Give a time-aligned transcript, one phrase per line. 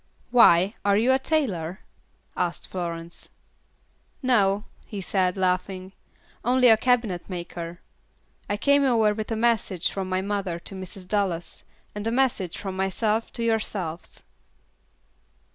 [0.31, 1.81] "Why, are you a tailor?"
[2.35, 3.29] asked Florence.
[4.23, 5.91] "No," he said, laughing,
[6.43, 7.77] "only a cabinetmaker.
[8.49, 11.07] I came over with a message from my mother to Mrs.
[11.07, 14.23] Dallas, and a message from myself to yourselves."